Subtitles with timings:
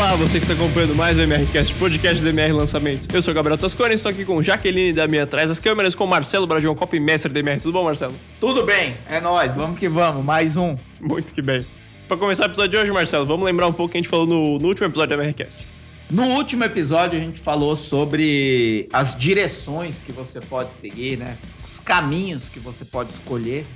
[0.00, 3.06] Olá, você que está acompanhando mais o MRCast, podcast do MR Lançamentos.
[3.12, 6.06] Eu sou o Gabriel Toscone, estou aqui com Jaqueline da minha atrás, as câmeras com
[6.06, 7.60] Marcelo Brasil, copy mestre do MR.
[7.60, 8.14] Tudo bom, Marcelo?
[8.40, 10.74] Tudo bem, é nóis, vamos que vamos, mais um.
[10.98, 11.66] Muito que bem.
[12.08, 14.26] Para começar o episódio de hoje, Marcelo, vamos lembrar um pouco que a gente falou
[14.26, 15.66] no, no último episódio do MRCast.
[16.10, 21.36] No último episódio a gente falou sobre as direções que você pode seguir, né?
[21.68, 23.66] Os caminhos que você pode escolher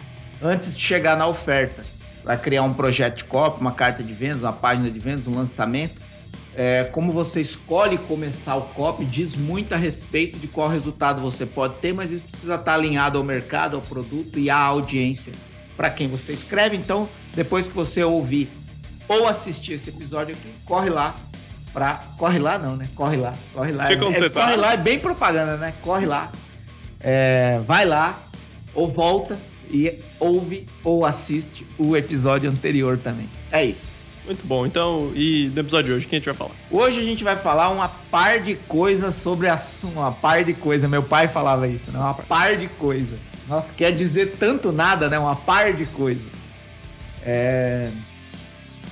[0.43, 1.82] antes de chegar na oferta.
[2.25, 5.35] Vai criar um projeto de copy, uma carta de vendas, uma página de vendas, um
[5.35, 6.03] lançamento.
[6.57, 11.44] É, como você escolhe começar o copy diz muito a respeito de qual resultado você
[11.44, 15.32] pode ter, mas isso precisa estar alinhado ao mercado, ao produto e à audiência
[15.77, 16.77] para quem você escreve.
[16.77, 18.49] Então, depois que você ouvir
[19.08, 21.17] ou assistir esse episódio aqui, corre lá
[21.72, 22.89] para corre lá não, né?
[22.94, 23.86] Corre lá, corre lá.
[23.86, 24.41] Onde é, você tá.
[24.41, 25.75] corre lá é bem propaganda, né?
[25.82, 26.30] Corre lá,
[27.00, 28.22] é, vai lá
[28.72, 29.36] ou volta
[29.68, 33.28] e ouve ou assiste o episódio anterior também.
[33.50, 33.94] É isso.
[34.25, 34.64] Muito bom.
[34.64, 36.55] Então, e no episódio de hoje, quem a gente vai falar?
[36.70, 39.98] Hoje a gente vai falar uma par de coisas sobre assunto.
[39.98, 40.89] Uma par de coisa.
[40.89, 41.98] Meu pai falava isso, né?
[41.98, 43.16] Uma par de coisa.
[43.47, 45.19] Nossa, quer dizer tanto nada, né?
[45.19, 46.22] Uma par de coisa.
[47.22, 47.91] É...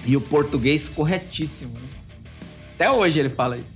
[0.04, 1.88] E o português corretíssimo, né?
[2.74, 3.72] Até hoje ele fala isso.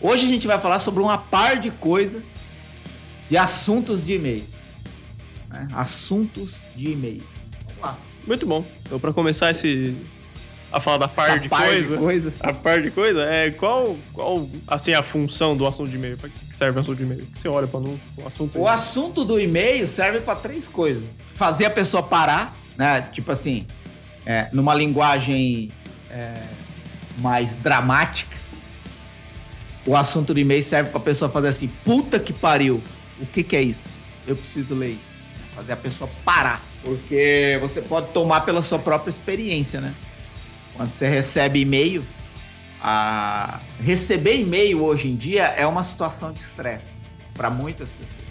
[0.00, 2.22] Hoje a gente vai falar sobre uma par de coisa
[3.30, 4.50] de assuntos de e-mails.
[5.48, 5.68] né?
[5.72, 7.22] Assuntos de e-mail.
[7.66, 7.98] Vamos lá.
[8.26, 8.64] Muito bom.
[8.82, 9.96] Então, para começar esse
[10.76, 12.32] a falar da par de par coisa, de coisa.
[12.40, 16.16] a par de coisa, é qual, qual assim a função do assunto de e-mail?
[16.16, 17.26] Para que serve o assunto de e-mail?
[17.34, 18.58] Você olha para o assunto.
[18.58, 21.02] O assunto do e-mail serve para três coisas:
[21.34, 23.02] fazer a pessoa parar, né?
[23.12, 23.66] Tipo assim,
[24.24, 25.72] é, numa linguagem
[26.10, 26.34] é,
[27.18, 28.36] mais dramática.
[29.86, 32.82] O assunto do e-mail serve para a pessoa fazer assim: puta que pariu,
[33.20, 33.82] o que, que é isso?
[34.26, 35.16] Eu preciso ler isso.
[35.54, 36.62] Fazer a pessoa parar.
[36.82, 39.94] Porque você pode tomar pela sua própria experiência, né?
[40.76, 42.04] Quando você recebe e-mail,
[42.82, 43.60] a...
[43.80, 46.84] receber e-mail hoje em dia é uma situação de estresse
[47.34, 48.26] para muitas pessoas.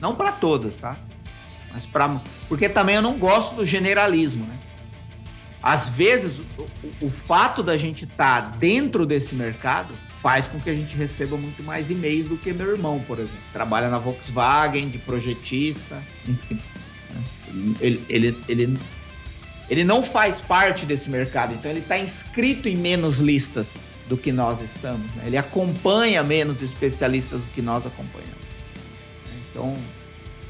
[0.00, 0.96] Não para todas, tá?
[1.72, 4.56] Mas para porque também eu não gosto do generalismo, né?
[5.62, 10.74] Às vezes o, o- fato da gente estar dentro desse mercado faz com que a
[10.74, 13.38] gente receba muito mais e-mails do que meu irmão, por exemplo.
[13.52, 16.60] Trabalha na Volkswagen, de projetista, enfim.
[17.10, 17.22] né?
[17.80, 18.78] Ele, ele, ele,
[19.68, 23.76] ele não faz parte desse mercado, então ele está inscrito em menos listas
[24.08, 25.12] do que nós estamos.
[25.14, 25.24] né?
[25.26, 28.36] Ele acompanha menos especialistas do que nós acompanhamos.
[29.50, 29.74] Então,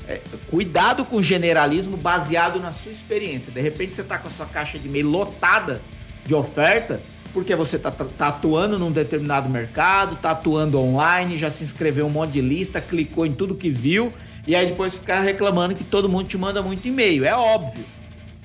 [0.07, 3.51] é, cuidado com o generalismo baseado na sua experiência.
[3.51, 5.81] De repente você está com a sua caixa de e-mail lotada
[6.25, 7.01] de oferta,
[7.33, 7.91] porque você está
[8.21, 13.25] atuando num determinado mercado, está atuando online, já se inscreveu um monte de lista, clicou
[13.25, 14.13] em tudo que viu,
[14.47, 17.25] e aí depois ficar reclamando que todo mundo te manda muito e-mail.
[17.25, 17.85] É óbvio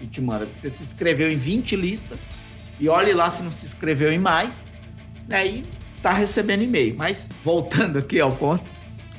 [0.01, 0.47] que te manda.
[0.53, 2.17] Você se inscreveu em 20 listas,
[2.79, 4.66] e olhe lá se não se inscreveu em mais,
[5.28, 5.45] né?
[5.45, 5.63] E
[6.01, 6.95] tá recebendo e-mail.
[6.95, 8.69] Mas voltando aqui ao ponto.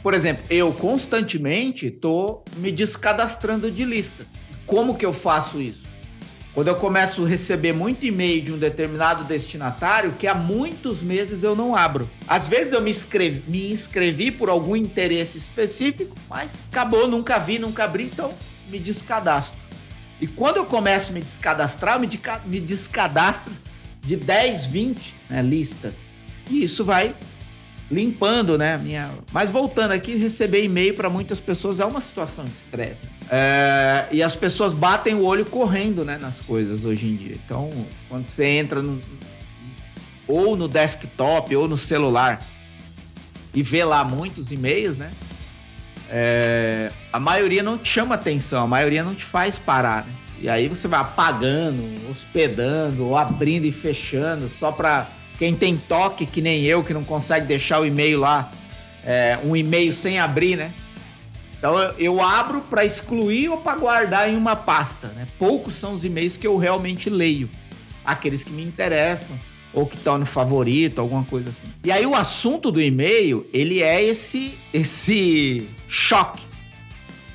[0.02, 4.26] Por exemplo, eu constantemente tô me descadastrando de listas.
[4.66, 5.84] Como que eu faço isso?
[6.52, 11.42] Quando eu começo a receber muito e-mail de um determinado destinatário que há muitos meses
[11.42, 12.10] eu não abro.
[12.26, 17.58] Às vezes eu me inscrevi, me inscrevi por algum interesse específico, mas acabou, nunca vi,
[17.58, 18.34] nunca abri, então
[18.68, 19.61] me descadastro.
[20.22, 23.52] E quando eu começo a me descadastrar, eu me, deca- me descadastro
[24.00, 25.96] de 10, 20 né, listas.
[26.48, 27.12] E isso vai
[27.90, 28.78] limpando, né?
[28.78, 29.10] Minha...
[29.32, 33.00] Mas voltando aqui, receber e-mail para muitas pessoas é uma situação de estresse.
[33.28, 36.16] É, E as pessoas batem o olho correndo, né?
[36.16, 37.36] Nas coisas hoje em dia.
[37.44, 37.68] Então,
[38.08, 39.02] quando você entra no...
[40.28, 42.46] ou no desktop ou no celular
[43.52, 45.10] e vê lá muitos e-mails, né?
[46.14, 50.12] É, A maioria não te chama atenção, a maioria não te faz parar, né?
[50.38, 55.06] E aí você vai apagando, hospedando, ou abrindo e fechando, só para
[55.38, 58.50] quem tem toque, que nem eu, que não consegue deixar o e-mail lá,
[59.04, 60.72] é, um e-mail sem abrir, né?
[61.56, 65.28] Então eu, abro para excluir ou para guardar em uma pasta, né?
[65.38, 67.48] Poucos são os e-mails que eu realmente leio.
[68.04, 69.38] Aqueles que me interessam
[69.72, 71.72] ou que estão no favorito, alguma coisa assim.
[71.84, 76.42] E aí o assunto do e-mail, ele é esse esse choque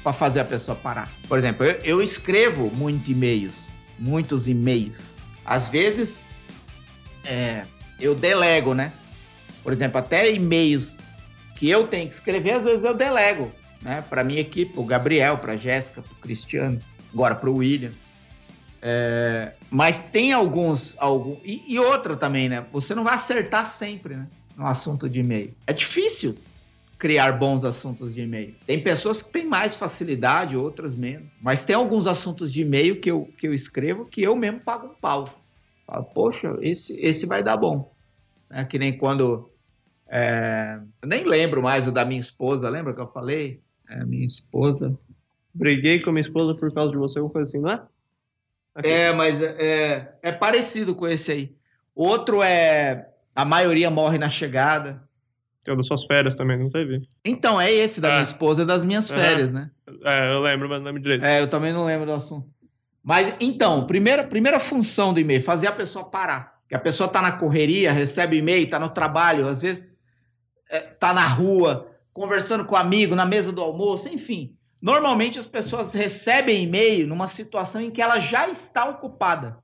[0.04, 1.12] para fazer a pessoa parar.
[1.28, 3.54] Por exemplo, eu, eu escrevo muito e-mails,
[3.98, 4.98] muitos e-mails.
[5.44, 6.26] Às vezes
[7.26, 7.66] é,
[8.00, 8.94] eu delego, né?
[9.64, 10.98] Por exemplo, até e-mails
[11.56, 13.52] que eu tenho que escrever, às vezes eu delego,
[13.82, 14.04] né?
[14.08, 16.80] Para minha equipe, o Gabriel, para Jéssica, para Cristiano,
[17.12, 17.92] agora para o William.
[18.82, 22.66] É, mas tem alguns, algum e, e outra também, né?
[22.72, 24.28] Você não vai acertar sempre, né?
[24.56, 25.54] No assunto de e-mail.
[25.66, 26.36] É difícil
[26.98, 28.56] criar bons assuntos de e-mail.
[28.66, 31.28] Tem pessoas que têm mais facilidade, outras menos.
[31.42, 34.88] Mas tem alguns assuntos de e-mail que eu, que eu escrevo que eu mesmo pago
[34.88, 35.28] um pau.
[35.86, 37.94] Falo, poxa, esse, esse vai dar bom.
[38.50, 38.66] Né?
[38.66, 39.50] Que nem quando.
[40.10, 43.62] É, nem lembro mais o da minha esposa, lembra que eu falei?
[43.90, 44.98] É, minha esposa.
[45.54, 47.82] Briguei com minha esposa por causa de você, alguma coisa assim, não é?
[48.84, 51.56] É, mas é, é parecido com esse aí.
[51.96, 53.08] Outro é.
[53.36, 55.04] A maioria morre na chegada.
[55.64, 57.08] Tem o das suas férias também, não teve?
[57.26, 58.12] Então, é esse da é.
[58.14, 59.60] minha esposa e das minhas férias, uhum.
[59.60, 59.72] né?
[60.06, 61.26] É, eu lembro, mas não lembro direito.
[61.26, 62.48] É, eu também não lembro do assunto.
[63.04, 66.58] Mas, então, primeira, primeira função do e-mail, fazer a pessoa parar.
[66.68, 69.90] Que a pessoa tá na correria, recebe e-mail, tá no trabalho, às vezes
[70.70, 74.57] é, tá na rua, conversando com um amigo, na mesa do almoço, enfim.
[74.82, 79.58] Normalmente as pessoas recebem e-mail numa situação em que ela já está ocupada.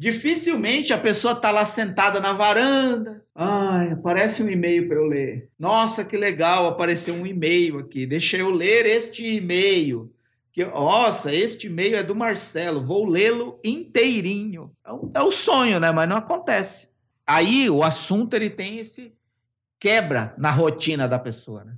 [0.00, 3.24] Dificilmente a pessoa está lá sentada na varanda.
[3.34, 5.48] Ai, aparece um e-mail para eu ler.
[5.58, 8.06] Nossa, que legal, apareceu um e-mail aqui.
[8.06, 10.12] Deixa eu ler este e-mail.
[10.52, 12.84] Que, nossa, este e-mail é do Marcelo.
[12.84, 14.70] Vou lê-lo inteirinho.
[14.86, 15.90] É, é o sonho, né?
[15.90, 16.88] Mas não acontece.
[17.26, 19.12] Aí o assunto ele tem esse
[19.80, 21.74] quebra na rotina da pessoa, né?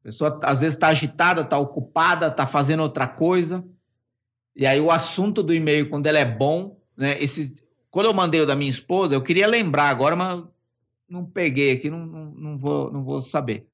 [0.00, 3.64] A pessoa às vezes está agitada, está ocupada, está fazendo outra coisa.
[4.56, 7.16] E aí o assunto do e-mail, quando ele é bom, né?
[7.22, 7.54] Esse,
[7.90, 10.44] quando eu mandei o da minha esposa, eu queria lembrar agora, mas
[11.08, 13.66] não peguei aqui, não, não, não, vou, não vou saber.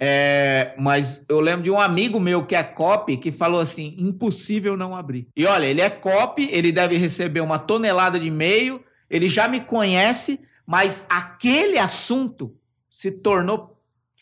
[0.00, 4.76] É, mas eu lembro de um amigo meu que é copy que falou assim: impossível
[4.76, 5.26] não abrir.
[5.36, 9.60] E olha, ele é copy, ele deve receber uma tonelada de e-mail, ele já me
[9.60, 12.54] conhece, mas aquele assunto
[12.88, 13.77] se tornou,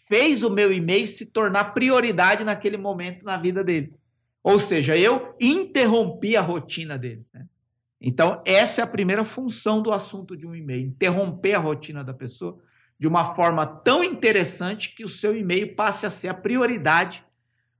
[0.08, 3.92] fez o meu e-mail se tornar prioridade naquele momento na vida dele.
[4.42, 7.24] Ou seja, eu interrompi a rotina dele.
[7.34, 7.44] Né?
[8.00, 12.14] Então, essa é a primeira função do assunto de um e-mail: interromper a rotina da
[12.14, 12.58] pessoa
[12.98, 17.24] de uma forma tão interessante que o seu e-mail passe a ser a prioridade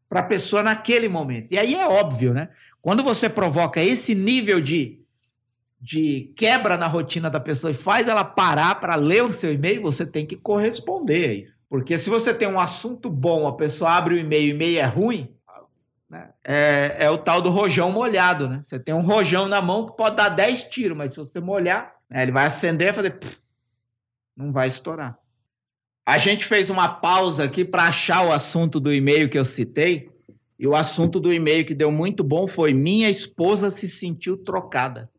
[0.09, 1.53] para a pessoa naquele momento.
[1.53, 2.51] E aí é óbvio, né?
[2.83, 5.01] Quando você provoca esse nível de,
[5.81, 9.83] de quebra na rotina da pessoa e faz ela parar para ler o seu e-mail,
[9.83, 11.63] você tem que corresponder a isso.
[11.69, 14.81] Porque se você tem um assunto bom, a pessoa abre o e-mail e o e-mail
[14.81, 15.37] é ruim,
[16.09, 16.31] né?
[16.45, 18.61] É, é, o tal do rojão molhado, né?
[18.63, 21.93] Você tem um rojão na mão que pode dar 10 tiros, mas se você molhar,
[22.09, 23.11] né, ele vai acender e fazer.
[23.11, 23.37] Pff,
[24.37, 25.19] não vai estourar.
[26.07, 30.09] A gente fez uma pausa aqui para achar o assunto do e-mail que eu citei.
[30.59, 35.11] E o assunto do e-mail que deu muito bom foi: Minha esposa se sentiu trocada.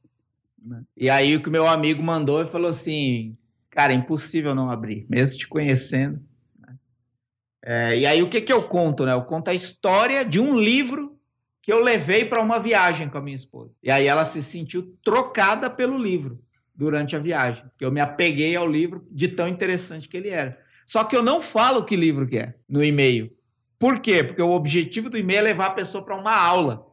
[0.61, 0.81] Né?
[0.95, 3.37] E aí o que meu amigo mandou e falou assim:
[3.69, 6.19] Cara, impossível não abrir, mesmo te conhecendo.
[7.63, 9.13] É, e aí o que, que eu conto, né?
[9.13, 11.19] Eu conto a história de um livro
[11.61, 13.71] que eu levei para uma viagem com a minha esposa.
[13.83, 16.39] E aí ela se sentiu trocada pelo livro
[16.73, 20.57] durante a viagem, porque eu me apeguei ao livro de tão interessante que ele era.
[20.85, 23.29] Só que eu não falo que livro que é no e-mail.
[23.77, 24.23] Por quê?
[24.23, 26.86] Porque o objetivo do e-mail é levar a pessoa para uma aula.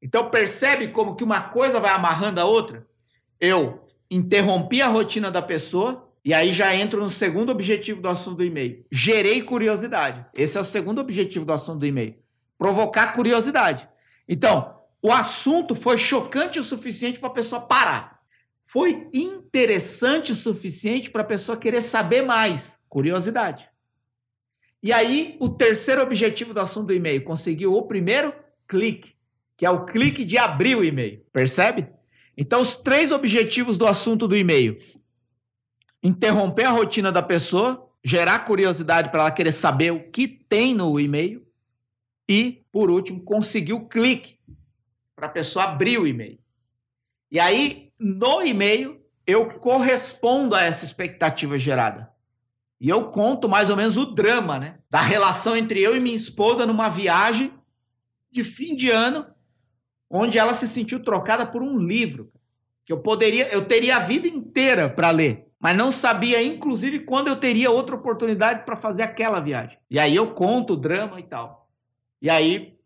[0.00, 2.86] Então percebe como que uma coisa vai amarrando a outra?
[3.40, 8.38] Eu interrompi a rotina da pessoa e aí já entro no segundo objetivo do assunto
[8.38, 8.84] do e-mail.
[8.90, 10.26] Gerei curiosidade.
[10.34, 12.16] Esse é o segundo objetivo do assunto do e-mail.
[12.58, 13.88] Provocar curiosidade.
[14.28, 18.20] Então, o assunto foi chocante o suficiente para a pessoa parar.
[18.66, 22.78] Foi interessante o suficiente para a pessoa querer saber mais.
[22.88, 23.70] Curiosidade.
[24.82, 28.32] E aí, o terceiro objetivo do assunto do e-mail, conseguiu o primeiro
[28.68, 29.15] clique,
[29.56, 31.24] que é o clique de abrir o e-mail.
[31.32, 31.88] Percebe?
[32.36, 34.76] Então, os três objetivos do assunto do e-mail:
[36.02, 41.00] interromper a rotina da pessoa, gerar curiosidade para ela querer saber o que tem no
[41.00, 41.46] e-mail
[42.28, 44.38] e, por último, conseguir o clique
[45.14, 46.38] para a pessoa abrir o e-mail.
[47.30, 52.10] E aí, no e-mail, eu correspondo a essa expectativa gerada.
[52.80, 54.78] E eu conto mais ou menos o drama, né?
[54.90, 57.52] Da relação entre eu e minha esposa numa viagem
[58.30, 59.26] de fim de ano,
[60.10, 62.32] onde ela se sentiu trocada por um livro
[62.84, 67.28] que eu poderia, eu teria a vida inteira para ler mas não sabia, inclusive, quando
[67.28, 69.78] eu teria outra oportunidade para fazer aquela viagem.
[69.90, 71.68] E aí eu conto o drama e tal.
[72.20, 72.76] E aí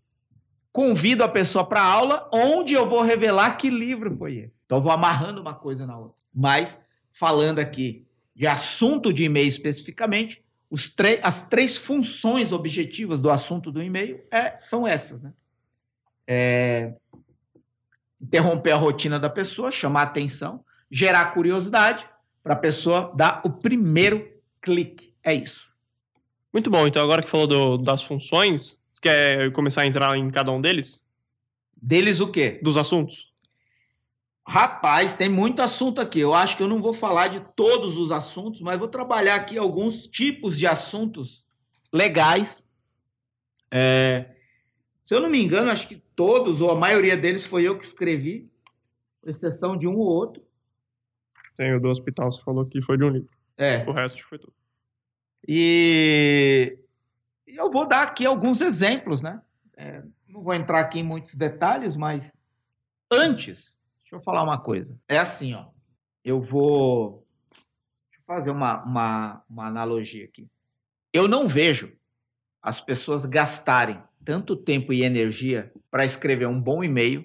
[0.72, 4.60] convido a pessoa para aula, onde eu vou revelar que livro foi esse.
[4.64, 6.16] Então eu vou amarrando uma coisa na outra.
[6.32, 6.78] Mas
[7.12, 10.42] falando aqui de assunto de e-mail especificamente,
[11.22, 15.32] as três funções objetivas do assunto do e-mail é, são essas, né?
[16.26, 16.94] É,
[18.20, 22.08] interromper a rotina da pessoa, chamar atenção, gerar curiosidade
[22.42, 24.28] para a pessoa dar o primeiro
[24.60, 25.14] clique.
[25.22, 25.70] É isso.
[26.52, 26.86] Muito bom.
[26.86, 30.60] Então, agora que falou do, das funções, você quer começar a entrar em cada um
[30.60, 31.00] deles?
[31.80, 32.60] Deles o quê?
[32.62, 33.30] Dos assuntos.
[34.46, 36.18] Rapaz, tem muito assunto aqui.
[36.18, 39.56] Eu acho que eu não vou falar de todos os assuntos, mas vou trabalhar aqui
[39.56, 41.46] alguns tipos de assuntos
[41.92, 42.66] legais.
[43.70, 44.30] É,
[45.10, 47.84] se eu não me engano, acho que todos, ou a maioria deles, foi eu que
[47.84, 48.48] escrevi,
[49.26, 50.40] exceção de um ou outro.
[51.56, 53.28] Tem o do hospital, você falou que foi de um livro.
[53.56, 53.84] É.
[53.88, 54.54] O resto foi tudo.
[55.48, 56.78] E
[57.44, 59.42] eu vou dar aqui alguns exemplos, né?
[59.76, 62.38] É, não vou entrar aqui em muitos detalhes, mas
[63.10, 64.96] antes, deixa eu falar uma coisa.
[65.08, 65.66] É assim, ó.
[66.24, 70.46] Eu vou deixa eu fazer uma, uma, uma analogia aqui.
[71.12, 71.98] Eu não vejo
[72.62, 77.24] as pessoas gastarem tanto tempo e energia para escrever um bom e-mail,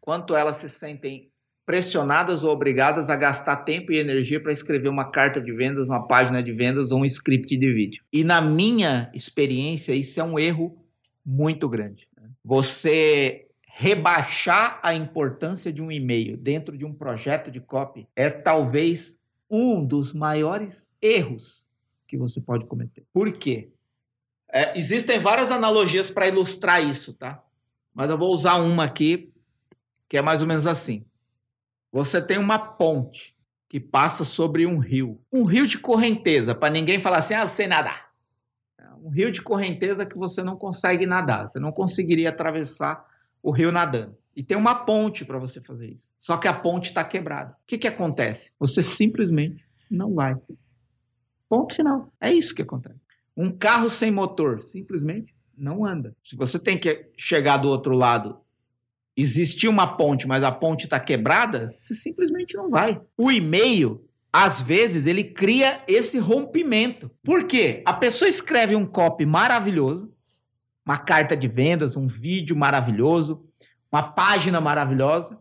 [0.00, 1.30] quanto elas se sentem
[1.64, 6.06] pressionadas ou obrigadas a gastar tempo e energia para escrever uma carta de vendas, uma
[6.06, 8.04] página de vendas ou um script de vídeo.
[8.12, 10.76] E na minha experiência, isso é um erro
[11.24, 12.06] muito grande.
[12.44, 19.18] Você rebaixar a importância de um e-mail dentro de um projeto de copy é talvez
[19.50, 21.64] um dos maiores erros
[22.06, 23.04] que você pode cometer.
[23.12, 23.70] Por quê?
[24.56, 27.42] É, existem várias analogias para ilustrar isso, tá?
[27.92, 29.32] Mas eu vou usar uma aqui
[30.08, 31.04] que é mais ou menos assim.
[31.90, 33.36] Você tem uma ponte
[33.68, 35.20] que passa sobre um rio.
[35.32, 38.12] Um rio de correnteza, para ninguém falar assim, ah, sei nadar.
[38.78, 41.48] É um rio de correnteza que você não consegue nadar.
[41.48, 43.04] Você não conseguiria atravessar
[43.42, 44.16] o rio nadando.
[44.36, 46.12] E tem uma ponte para você fazer isso.
[46.16, 47.50] Só que a ponte está quebrada.
[47.52, 48.52] O que, que acontece?
[48.60, 50.36] Você simplesmente não vai.
[51.48, 52.12] Ponto final.
[52.20, 53.03] É isso que acontece.
[53.36, 56.14] Um carro sem motor simplesmente não anda.
[56.22, 58.40] Se você tem que chegar do outro lado
[59.16, 63.00] existir uma ponte, mas a ponte está quebrada, você simplesmente não vai.
[63.16, 67.10] O e-mail, às vezes, ele cria esse rompimento.
[67.22, 67.82] Por quê?
[67.86, 70.12] A pessoa escreve um copy maravilhoso,
[70.84, 73.44] uma carta de vendas, um vídeo maravilhoso,
[73.90, 75.38] uma página maravilhosa,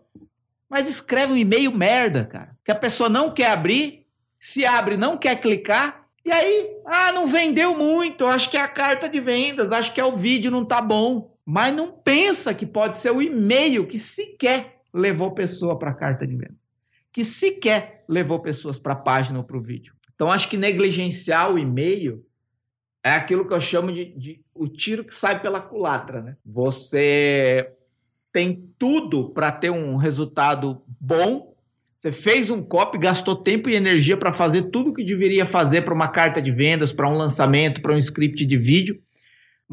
[0.69, 4.05] mas escreve um e-mail merda, cara, que a pessoa não quer abrir,
[4.39, 8.67] se abre, não quer clicar, e aí, ah, não vendeu muito, acho que é a
[8.67, 12.65] carta de vendas, acho que é o vídeo não tá bom mas não pensa que
[12.65, 16.69] pode ser o e-mail que sequer levou pessoa para a carta de vendas,
[17.11, 19.93] que sequer levou pessoas para a página ou para o vídeo.
[20.15, 22.25] Então, acho que negligenciar o e-mail
[23.03, 26.21] é aquilo que eu chamo de, de, o tiro que sai pela culatra.
[26.21, 26.37] Né?
[26.45, 27.73] Você
[28.31, 31.52] tem tudo para ter um resultado bom.
[32.03, 35.83] Você fez um copy, gastou tempo e energia para fazer tudo o que deveria fazer
[35.83, 39.01] para uma carta de vendas, para um lançamento, para um script de vídeo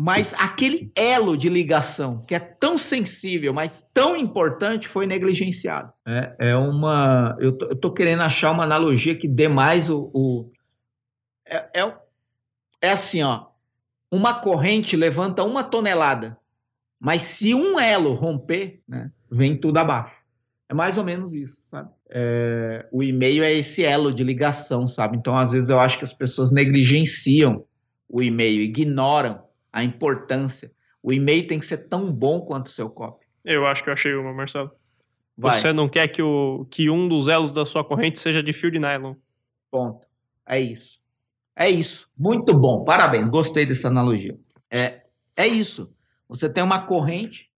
[0.03, 5.93] mas aquele elo de ligação que é tão sensível, mas tão importante, foi negligenciado.
[6.07, 7.37] É, é uma.
[7.39, 10.11] Eu tô, eu tô querendo achar uma analogia que dê mais o.
[10.15, 10.51] o
[11.45, 11.97] é, é,
[12.81, 13.49] é assim, ó.
[14.11, 16.39] Uma corrente levanta uma tonelada,
[16.99, 20.17] mas se um elo romper, né, vem tudo abaixo.
[20.67, 21.91] É mais ou menos isso, sabe?
[22.13, 25.17] É, o e-mail é esse elo de ligação, sabe?
[25.17, 27.65] Então, às vezes, eu acho que as pessoas negligenciam
[28.09, 30.73] o e-mail, ignoram a importância.
[31.03, 33.27] O e-mail tem que ser tão bom quanto o seu copy.
[33.45, 34.71] Eu acho que eu achei uma, Marcelo.
[35.37, 35.59] Vai.
[35.59, 38.71] Você não quer que, o, que um dos elos da sua corrente seja de fio
[38.71, 39.15] de nylon.
[39.71, 40.07] Ponto.
[40.47, 41.01] É isso.
[41.57, 42.09] É isso.
[42.19, 42.85] Muito bom.
[42.85, 43.29] Parabéns.
[43.29, 44.37] Gostei dessa analogia.
[44.71, 45.03] É,
[45.37, 45.91] é isso.
[46.29, 47.50] Você tem uma corrente,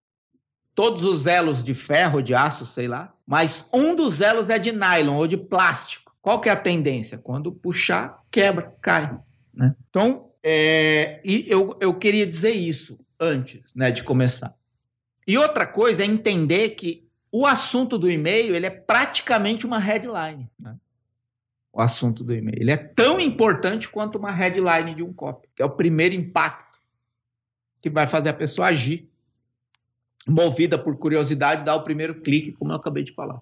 [0.82, 4.72] todos os elos de ferro, de aço, sei lá, mas um dos elos é de
[4.72, 6.12] nylon ou de plástico.
[6.20, 7.20] Qual que é a tendência?
[7.20, 9.16] Quando puxar, quebra, cai.
[9.54, 9.76] Né?
[9.88, 14.56] Então, é, e eu, eu queria dizer isso antes né, de começar.
[15.28, 20.50] E outra coisa é entender que o assunto do e-mail ele é praticamente uma headline.
[20.60, 20.76] Né?
[21.72, 22.58] O assunto do e-mail.
[22.60, 26.80] Ele é tão importante quanto uma headline de um copy, que é o primeiro impacto
[27.80, 29.11] que vai fazer a pessoa agir,
[30.28, 33.42] movida por curiosidade, dar o primeiro clique, como eu acabei de falar.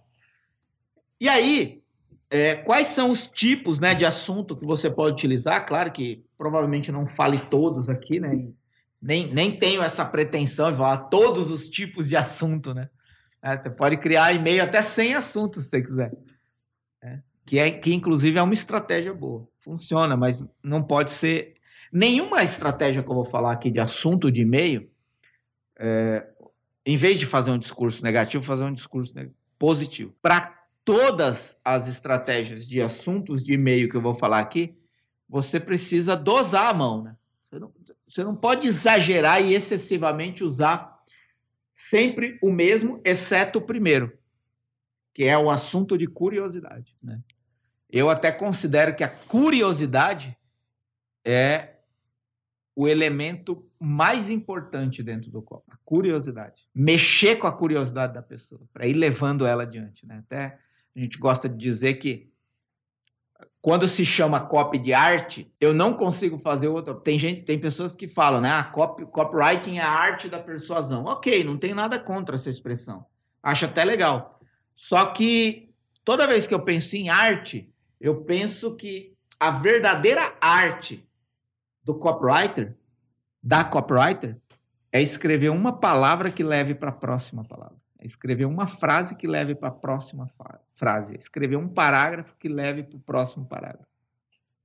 [1.19, 1.81] E aí,
[2.29, 5.65] é, quais são os tipos né, de assunto que você pode utilizar?
[5.65, 8.47] Claro que provavelmente não fale todos aqui, né?
[9.01, 12.89] Nem, nem tenho essa pretensão de falar todos os tipos de assunto, né?
[13.41, 16.13] É, você pode criar e-mail até sem assuntos, se você quiser.
[17.01, 19.47] É, que, é, que, inclusive, é uma estratégia boa.
[19.59, 21.55] Funciona, mas não pode ser...
[21.91, 24.91] Nenhuma estratégia que eu vou falar aqui de assunto de e-mail,
[25.79, 26.27] é,
[26.85, 29.13] em vez de fazer um discurso negativo, fazer um discurso
[29.57, 30.15] positivo.
[30.21, 34.75] Para todas as estratégias de assuntos de e-mail que eu vou falar aqui,
[35.27, 37.03] você precisa dosar a mão.
[37.03, 37.15] Né?
[37.43, 37.73] Você, não,
[38.07, 40.97] você não pode exagerar e excessivamente usar
[41.73, 44.17] sempre o mesmo, exceto o primeiro,
[45.13, 46.97] que é o assunto de curiosidade.
[47.01, 47.21] Né?
[47.89, 50.35] Eu até considero que a curiosidade
[51.23, 51.75] é
[52.75, 55.63] o elemento mais importante dentro do copo.
[55.71, 56.67] A curiosidade.
[56.75, 60.05] Mexer com a curiosidade da pessoa, para ir levando ela adiante.
[60.05, 60.17] Né?
[60.19, 60.59] Até
[60.95, 62.29] a gente gosta de dizer que
[63.61, 66.93] quando se chama copy de arte, eu não consigo fazer outra.
[66.93, 68.49] Tem gente, tem pessoas que falam, né?
[68.49, 71.03] Ah, copy, copywriting é a arte da persuasão.
[71.05, 73.05] Ok, não tem nada contra essa expressão.
[73.43, 74.39] Acho até legal.
[74.75, 75.73] Só que
[76.05, 77.69] toda vez que eu penso em arte,
[77.99, 81.05] eu penso que a verdadeira arte
[81.83, 82.77] do copywriter,
[83.49, 84.37] da copywriter,
[84.91, 87.75] é escrever uma palavra que leve para a próxima palavra.
[87.97, 90.27] É escrever uma frase que leve para a próxima
[90.75, 91.15] frase.
[91.15, 93.89] É escrever um parágrafo que leve para o próximo parágrafo.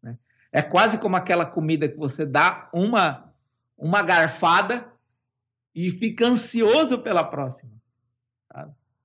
[0.02, 0.18] Né?
[0.52, 3.32] É quase como aquela comida que você dá uma,
[3.78, 4.86] uma garfada
[5.74, 7.72] e fica ansioso pela próxima.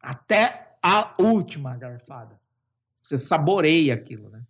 [0.02, 2.38] Até a última garfada.
[3.02, 4.44] Você saboreia aquilo, né?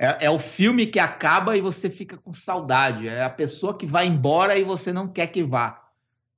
[0.00, 3.08] É, é, o filme que acaba e você fica com saudade.
[3.08, 5.84] É a pessoa que vai embora e você não quer que vá.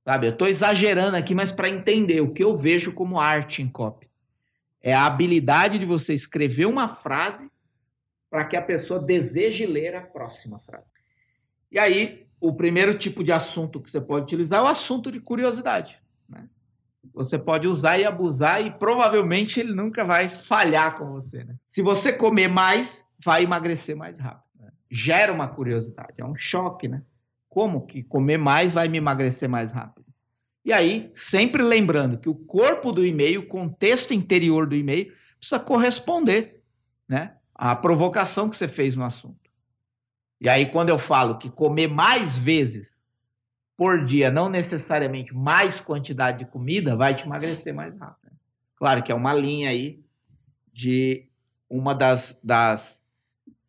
[0.03, 0.25] Sabe?
[0.25, 4.09] Eu estou exagerando aqui, mas para entender o que eu vejo como arte em copy.
[4.81, 7.51] É a habilidade de você escrever uma frase
[8.31, 10.91] para que a pessoa deseje ler a próxima frase.
[11.71, 15.19] E aí, o primeiro tipo de assunto que você pode utilizar é o assunto de
[15.19, 16.01] curiosidade.
[16.27, 16.49] Né?
[17.13, 21.43] Você pode usar e abusar e provavelmente ele nunca vai falhar com você.
[21.43, 21.55] Né?
[21.67, 24.59] Se você comer mais, vai emagrecer mais rápido.
[24.59, 24.71] Né?
[24.89, 27.03] Gera uma curiosidade, é um choque, né?
[27.49, 30.05] Como que comer mais vai me emagrecer mais rápido?
[30.63, 35.59] E aí, sempre lembrando que o corpo do e-mail, o contexto interior do e-mail, precisa
[35.59, 36.61] corresponder
[37.09, 39.49] né, à provocação que você fez no assunto.
[40.39, 43.01] E aí, quando eu falo que comer mais vezes
[43.75, 48.31] por dia, não necessariamente mais quantidade de comida, vai te emagrecer mais rápido.
[48.31, 48.37] Né?
[48.75, 49.99] Claro que é uma linha aí
[50.71, 51.27] de
[51.67, 53.00] uma das, das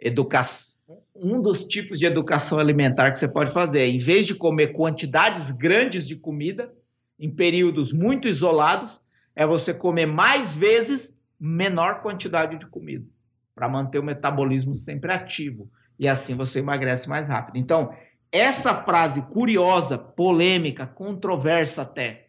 [0.02, 0.72] educações
[1.14, 3.86] um dos tipos de educação alimentar que você pode fazer.
[3.86, 6.72] Em vez de comer quantidades grandes de comida
[7.18, 9.00] em períodos muito isolados,
[9.34, 13.06] é você comer mais vezes menor quantidade de comida,
[13.54, 15.70] para manter o metabolismo sempre ativo.
[15.98, 17.56] E assim você emagrece mais rápido.
[17.56, 17.94] Então,
[18.30, 22.28] essa frase curiosa, polêmica, controversa até,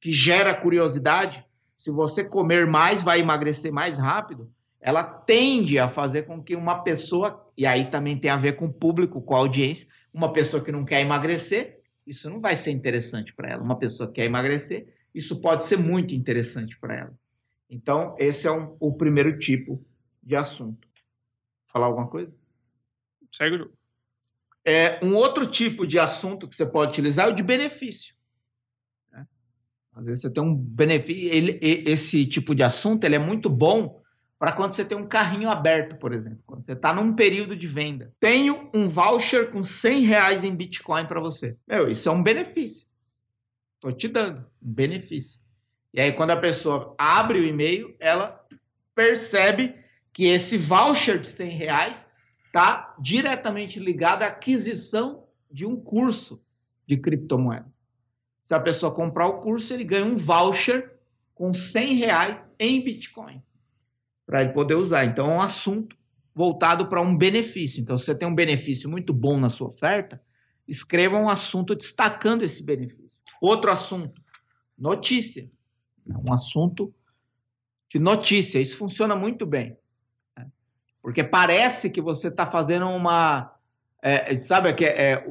[0.00, 1.44] que gera curiosidade,
[1.78, 4.50] se você comer mais, vai emagrecer mais rápido,
[4.84, 8.66] ela tende a fazer com que uma pessoa, e aí também tem a ver com
[8.66, 12.72] o público, com a audiência, uma pessoa que não quer emagrecer, isso não vai ser
[12.72, 13.62] interessante para ela.
[13.62, 17.18] Uma pessoa que quer emagrecer, isso pode ser muito interessante para ela.
[17.70, 19.82] Então, esse é um, o primeiro tipo
[20.22, 20.86] de assunto.
[21.72, 22.36] Falar alguma coisa?
[23.32, 23.72] Segue o jogo.
[24.66, 28.14] É, um outro tipo de assunto que você pode utilizar é o de benefício.
[29.10, 29.26] Né?
[29.94, 31.32] Às vezes você tem um benefício.
[31.32, 34.03] Ele, esse tipo de assunto ele é muito bom
[34.44, 37.66] para quando você tem um carrinho aberto, por exemplo, quando você está num período de
[37.66, 38.12] venda.
[38.20, 41.56] Tenho um voucher com 100 reais em Bitcoin para você.
[41.66, 42.86] Meu, isso é um benefício.
[43.76, 45.40] Estou te dando um benefício.
[45.94, 48.38] E aí, quando a pessoa abre o e-mail, ela
[48.94, 49.76] percebe
[50.12, 52.06] que esse voucher de 100 reais
[52.44, 56.44] está diretamente ligado à aquisição de um curso
[56.86, 57.72] de criptomoeda.
[58.42, 60.98] Se a pessoa comprar o curso, ele ganha um voucher
[61.34, 63.42] com 100 reais em Bitcoin
[64.26, 65.04] para ele poder usar.
[65.04, 65.96] Então, é um assunto
[66.34, 67.80] voltado para um benefício.
[67.80, 70.20] Então, se você tem um benefício muito bom na sua oferta,
[70.66, 73.18] escreva um assunto destacando esse benefício.
[73.40, 74.20] Outro assunto,
[74.76, 75.50] notícia.
[76.08, 76.92] É um assunto
[77.88, 78.58] de notícia.
[78.58, 79.76] Isso funciona muito bem.
[80.36, 80.46] Né?
[81.02, 83.52] Porque parece que você está fazendo uma.
[84.02, 85.24] É, sabe é,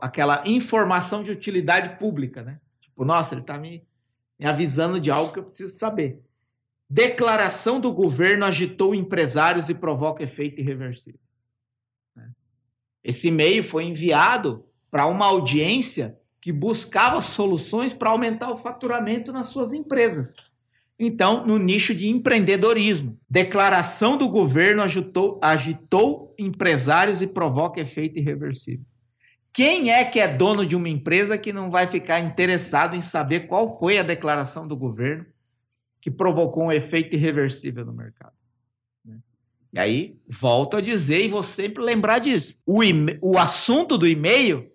[0.00, 2.60] aquela informação de utilidade pública, né?
[2.80, 3.86] Tipo, nossa, ele está me,
[4.38, 6.20] me avisando de algo que eu preciso saber.
[6.90, 11.20] Declaração do governo agitou empresários e provoca efeito irreversível.
[12.16, 12.30] Né?
[13.04, 19.48] Esse e-mail foi enviado para uma audiência que buscava soluções para aumentar o faturamento nas
[19.48, 20.34] suas empresas.
[20.98, 28.84] Então, no nicho de empreendedorismo, declaração do governo agitou, agitou empresários e provoca efeito irreversível.
[29.52, 33.46] Quem é que é dono de uma empresa que não vai ficar interessado em saber
[33.46, 35.26] qual foi a declaração do governo
[36.08, 38.32] que provocou um efeito irreversível no mercado.
[39.04, 39.18] Né?
[39.72, 42.56] E aí, volto a dizer e vou sempre lembrar disso.
[42.66, 42.80] O,
[43.20, 44.70] o assunto do e-mail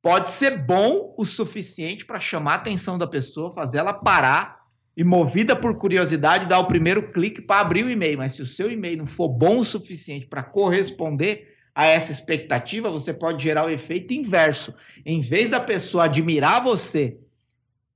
[0.00, 4.62] pode ser bom o suficiente para chamar a atenção da pessoa, fazer ela parar
[4.96, 8.18] e, movida por curiosidade, dar o primeiro clique para abrir o e-mail.
[8.18, 12.90] Mas se o seu e-mail não for bom o suficiente para corresponder a essa expectativa,
[12.90, 14.74] você pode gerar o efeito inverso.
[15.04, 17.18] Em vez da pessoa admirar você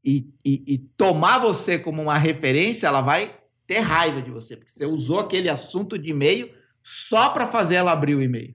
[0.07, 4.71] e, e, e tomar você como uma referência, ela vai ter raiva de você, porque
[4.71, 8.55] você usou aquele assunto de e-mail só para fazer ela abrir o e-mail.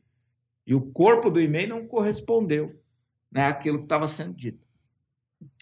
[0.66, 2.82] E o corpo do e-mail não correspondeu
[3.30, 4.66] né, àquilo que estava sendo dito.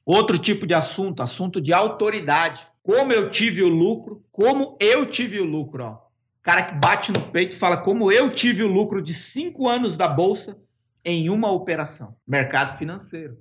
[0.06, 2.68] Outro tipo de assunto, assunto de autoridade.
[2.84, 5.84] Como eu tive o lucro, como eu tive o lucro.
[5.84, 5.94] Ó.
[5.94, 9.68] O cara que bate no peito e fala como eu tive o lucro de cinco
[9.68, 10.56] anos da Bolsa
[11.04, 12.16] em uma operação.
[12.28, 13.40] Mercado financeiro.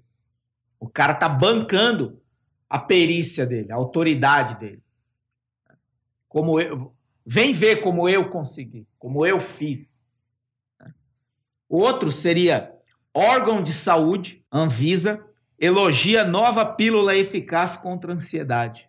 [0.80, 2.20] O cara tá bancando
[2.68, 4.83] a perícia dele, a autoridade dele.
[6.28, 10.04] Como eu, vem ver como eu consegui, como eu fiz.
[11.68, 12.74] Outro seria
[13.14, 15.24] órgão de saúde, Anvisa,
[15.59, 18.88] elogia nova pílula eficaz contra a ansiedade.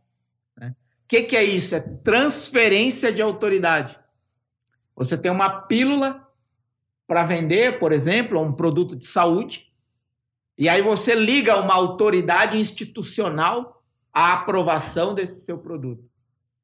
[0.57, 0.75] O né?
[1.07, 1.75] que, que é isso?
[1.75, 3.99] É transferência de autoridade.
[4.95, 6.27] Você tem uma pílula
[7.07, 9.68] para vender, por exemplo, um produto de saúde,
[10.59, 13.81] e aí você liga uma autoridade institucional
[14.13, 16.03] à aprovação desse seu produto.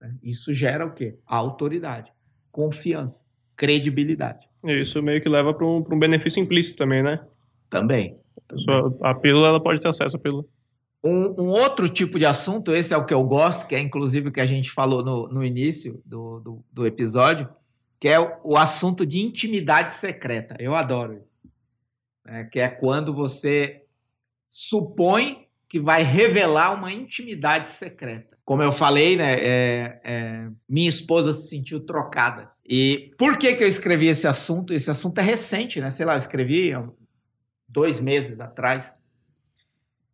[0.01, 0.13] Né?
[0.21, 1.17] Isso gera o quê?
[1.25, 2.11] Autoridade,
[2.51, 3.23] confiança,
[3.55, 4.49] credibilidade.
[4.65, 7.25] Isso meio que leva para um, um benefício implícito também, né?
[7.69, 8.17] Também.
[8.37, 10.43] A, pessoa, a pílula ela pode ter acesso à pílula.
[11.01, 14.27] Um, um, outro tipo de assunto, esse é o que eu gosto, que é inclusive
[14.27, 17.47] o que a gente falou no, no início do, do, do episódio,
[17.97, 20.57] que é o, o, assunto de intimidade secreta.
[20.59, 21.23] Eu adoro.
[22.27, 23.84] É, que é quando você
[24.55, 28.37] supõe que vai revelar uma intimidade secreta.
[28.45, 32.49] Como eu falei, né, é, é, minha esposa se sentiu trocada.
[32.65, 34.73] E por que, que eu escrevi esse assunto?
[34.73, 35.89] Esse assunto é recente, né?
[35.89, 36.71] Sei lá, eu escrevi
[37.67, 38.95] dois meses atrás.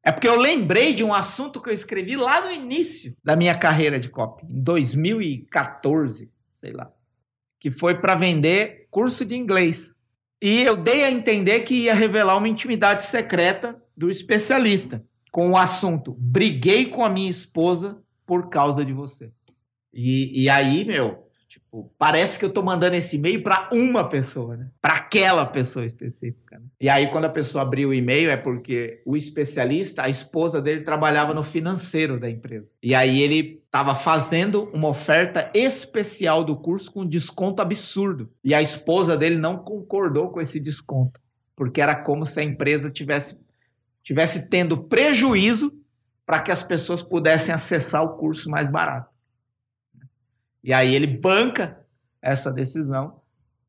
[0.04, 3.54] É porque eu lembrei de um assunto que eu escrevi lá no início da minha
[3.54, 6.92] carreira de copy, em 2014, sei lá,
[7.60, 9.94] que foi para vender curso de inglês.
[10.42, 15.58] E eu dei a entender que ia revelar uma intimidade secreta do especialista com o
[15.58, 19.32] assunto: briguei com a minha esposa por causa de você.
[19.94, 24.56] E, e aí, meu, Tipo, parece que eu tô mandando esse e-mail para uma pessoa,
[24.56, 24.68] né?
[24.82, 26.58] Para aquela pessoa específica.
[26.58, 26.66] Né?
[26.80, 30.86] E aí, quando a pessoa abriu o e-mail, é porque o especialista, a esposa dele,
[30.86, 32.72] trabalhava no financeiro da empresa.
[32.82, 38.30] E aí ele estava fazendo uma oferta especial do curso com desconto absurdo.
[38.42, 41.20] E a esposa dele não concordou com esse desconto,
[41.54, 43.36] porque era como se a empresa tivesse,
[44.04, 45.78] tivesse tendo prejuízo
[46.26, 49.10] para que as pessoas pudessem acessar o curso mais barato.
[50.64, 51.80] E aí ele banca
[52.22, 53.20] essa decisão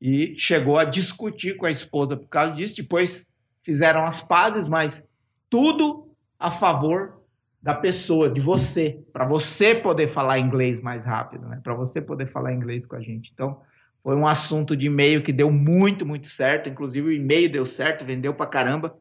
[0.01, 2.77] e chegou a discutir com a esposa por causa disso.
[2.77, 3.27] Depois
[3.62, 5.03] fizeram as pazes, mas
[5.49, 7.23] tudo a favor
[7.62, 11.61] da pessoa, de você, para você poder falar inglês mais rápido, né?
[11.62, 13.31] Para você poder falar inglês com a gente.
[13.33, 13.61] Então,
[14.03, 16.68] foi um assunto de e-mail que deu muito, muito certo.
[16.68, 18.97] Inclusive, o e-mail deu certo, vendeu para caramba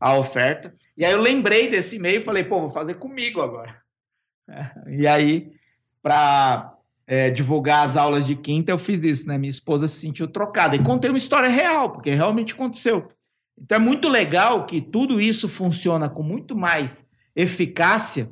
[0.00, 0.74] a oferta.
[0.96, 3.78] E aí eu lembrei desse e-mail e falei, pô, vou fazer comigo agora.
[4.88, 5.52] E aí,
[6.02, 6.74] para
[7.06, 9.38] é, divulgar as aulas de quinta, eu fiz isso, né?
[9.38, 10.74] Minha esposa se sentiu trocada.
[10.74, 13.12] E contei uma história real, porque realmente aconteceu.
[13.56, 17.04] Então é muito legal que tudo isso funciona com muito mais
[17.36, 18.28] eficácia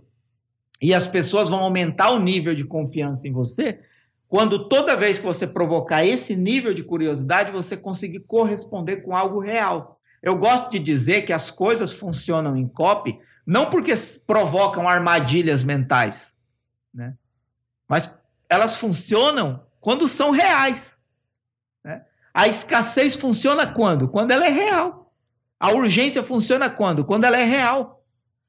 [0.82, 3.78] e as pessoas vão aumentar o nível de confiança em você
[4.28, 9.40] quando toda vez que você provocar esse nível de curiosidade, você conseguir corresponder com algo
[9.40, 9.97] real.
[10.22, 13.94] Eu gosto de dizer que as coisas funcionam em copy não porque
[14.26, 16.34] provocam armadilhas mentais,
[16.92, 17.16] né?
[17.88, 18.12] mas
[18.48, 20.96] elas funcionam quando são reais.
[21.84, 22.04] Né?
[22.34, 24.08] A escassez funciona quando?
[24.08, 25.14] Quando ela é real.
[25.58, 27.04] A urgência funciona quando?
[27.04, 28.04] Quando ela é real.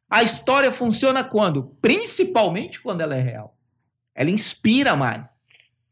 [0.09, 1.77] A história funciona quando?
[1.81, 3.57] Principalmente quando ela é real.
[4.13, 5.37] Ela inspira mais.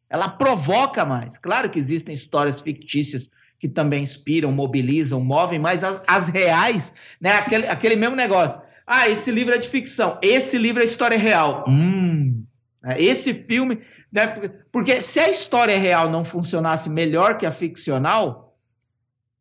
[0.10, 1.38] Ela provoca mais.
[1.38, 7.32] Claro que existem histórias fictícias que também inspiram, mobilizam, movem, mas as, as reais, né?
[7.32, 8.60] Aquele, aquele mesmo negócio.
[8.86, 10.18] Ah, esse livro é de ficção.
[10.22, 11.66] Esse livro é história real.
[11.68, 12.46] Hum.
[12.82, 13.02] Né?
[13.02, 13.82] Esse filme.
[14.12, 14.28] Né?
[14.72, 18.56] Porque se a história real não funcionasse melhor que a ficcional,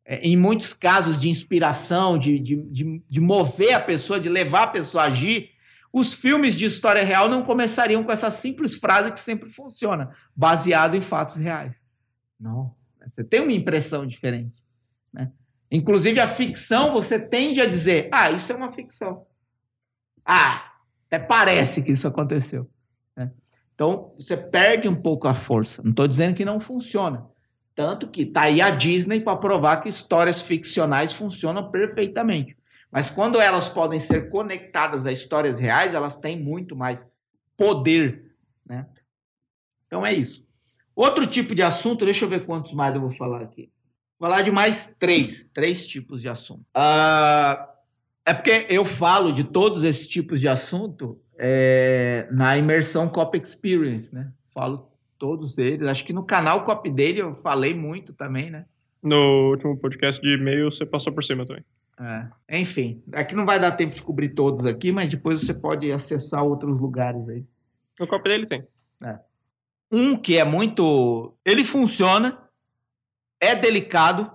[0.03, 4.63] é, em muitos casos de inspiração, de, de, de, de mover a pessoa, de levar
[4.63, 5.51] a pessoa a agir,
[5.93, 10.95] os filmes de história real não começariam com essa simples frase que sempre funciona, baseado
[10.95, 11.75] em fatos reais.
[12.39, 12.75] Não,
[13.07, 14.63] você tem uma impressão diferente.
[15.13, 15.31] Né?
[15.71, 19.25] Inclusive, a ficção, você tende a dizer: ah, isso é uma ficção.
[20.25, 20.73] Ah,
[21.07, 22.69] até parece que isso aconteceu.
[23.77, 25.83] Então, você perde um pouco a força.
[25.83, 27.27] Não estou dizendo que não funciona.
[27.75, 32.57] Tanto que está aí a Disney para provar que histórias ficcionais funcionam perfeitamente.
[32.91, 37.07] Mas quando elas podem ser conectadas a histórias reais, elas têm muito mais
[37.55, 38.35] poder.
[38.65, 38.87] Né?
[39.85, 40.43] Então é isso.
[40.97, 43.69] Outro tipo de assunto, deixa eu ver quantos mais eu vou falar aqui.
[44.17, 46.65] Vou falar de mais três, três tipos de assunto.
[46.75, 47.67] Uh,
[48.25, 54.11] é porque eu falo de todos esses tipos de assunto é, na imersão Cop Experience,
[54.11, 54.31] né?
[54.51, 55.87] Falo todos eles.
[55.87, 58.65] Acho que no canal Cop dele eu falei muito também, né?
[59.03, 61.63] No último podcast de e-mail você passou por cima também.
[61.99, 62.59] É.
[62.59, 66.43] Enfim, aqui não vai dar tempo de cobrir todos aqui, mas depois você pode acessar
[66.43, 67.45] outros lugares aí.
[67.99, 68.63] No Cop dele tem.
[69.05, 69.26] É.
[69.91, 71.33] Um que é muito.
[71.45, 72.37] Ele funciona,
[73.39, 74.31] é delicado,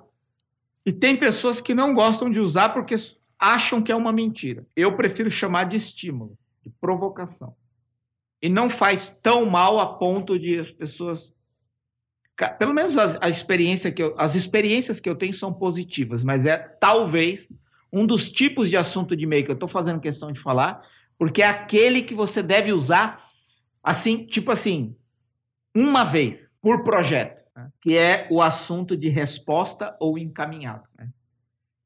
[0.85, 2.97] e tem pessoas que não gostam de usar porque
[3.39, 4.67] acham que é uma mentira.
[4.75, 7.55] Eu prefiro chamar de estímulo de provocação.
[8.41, 11.33] E não faz tão mal a ponto de as pessoas
[12.59, 16.47] Pelo menos as, a experiência que eu, as experiências que eu tenho são positivas, mas
[16.47, 17.49] é talvez
[17.93, 20.81] um dos tipos de assunto de e-mail que eu estou fazendo questão de falar,
[21.19, 23.29] porque é aquele que você deve usar
[23.83, 24.97] assim, tipo assim,
[25.75, 27.71] uma vez por projeto, né?
[27.81, 31.09] que é o assunto de resposta ou encaminhado, né?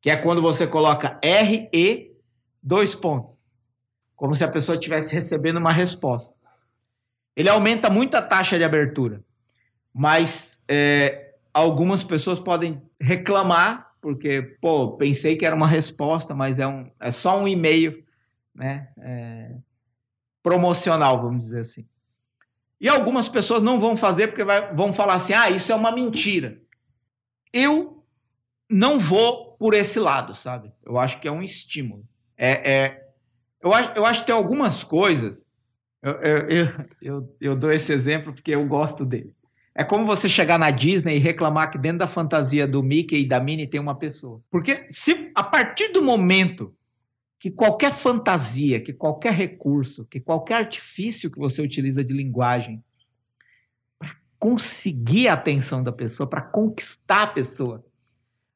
[0.00, 2.16] que é quando você coloca RE
[2.62, 3.44] dois pontos,
[4.14, 6.34] como se a pessoa estivesse recebendo uma resposta.
[7.34, 9.22] Ele aumenta muito a taxa de abertura,
[9.92, 16.66] mas é, algumas pessoas podem reclamar porque, pô, pensei que era uma resposta, mas é,
[16.66, 18.04] um, é só um e-mail,
[18.54, 18.88] né?
[18.98, 19.56] É,
[20.44, 21.84] promocional, vamos dizer assim.
[22.80, 25.92] E algumas pessoas não vão fazer porque vai, vão falar assim: ah, isso é uma
[25.92, 26.60] mentira.
[27.52, 28.04] Eu
[28.70, 30.72] não vou por esse lado, sabe?
[30.84, 32.04] Eu acho que é um estímulo.
[32.36, 33.06] É, é
[33.62, 35.46] eu, acho, eu acho que tem algumas coisas.
[36.02, 36.68] Eu, eu,
[37.02, 39.34] eu, eu dou esse exemplo porque eu gosto dele.
[39.74, 43.28] É como você chegar na Disney e reclamar que dentro da fantasia do Mickey e
[43.28, 44.40] da Minnie tem uma pessoa.
[44.50, 46.74] Porque se a partir do momento
[47.46, 52.82] que qualquer fantasia, que qualquer recurso, que qualquer artifício que você utiliza de linguagem
[53.96, 57.86] para conseguir a atenção da pessoa, para conquistar a pessoa,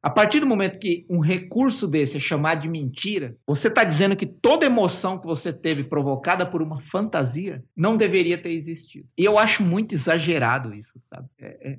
[0.03, 4.17] a partir do momento que um recurso desse é chamado de mentira, você está dizendo
[4.17, 9.07] que toda emoção que você teve provocada por uma fantasia não deveria ter existido.
[9.17, 11.29] E eu acho muito exagerado isso, sabe?
[11.39, 11.79] É, é...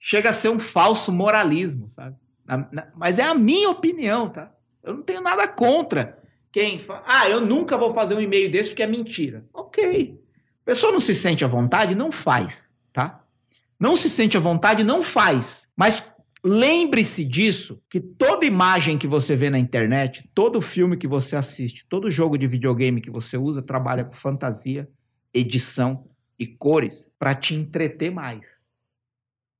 [0.00, 2.16] Chega a ser um falso moralismo, sabe?
[2.42, 2.90] Na, na...
[2.96, 4.55] mas é a minha opinião, tá?
[4.86, 6.18] Eu não tenho nada contra
[6.52, 9.44] quem fala, ah, eu nunca vou fazer um e-mail desse porque é mentira.
[9.52, 10.18] Ok.
[10.64, 13.22] Pessoa não se sente à vontade, não faz, tá?
[13.78, 15.68] Não se sente à vontade, não faz.
[15.76, 16.02] Mas
[16.42, 21.84] lembre-se disso, que toda imagem que você vê na internet, todo filme que você assiste,
[21.88, 24.88] todo jogo de videogame que você usa, trabalha com fantasia,
[25.34, 26.06] edição
[26.38, 28.65] e cores para te entreter mais.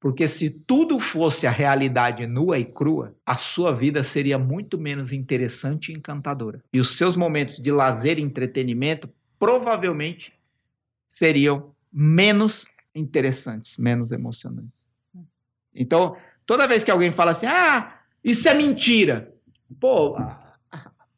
[0.06, 5.12] Porque se tudo fosse a realidade nua e crua, a sua vida seria muito menos
[5.12, 6.62] interessante e encantadora.
[6.72, 10.32] E os seus momentos de lazer e entretenimento provavelmente
[11.08, 14.88] seriam menos interessantes, menos emocionantes.
[15.74, 16.16] Então,
[16.46, 19.34] toda vez que alguém fala assim, ah, isso é mentira.
[19.80, 20.16] Pô,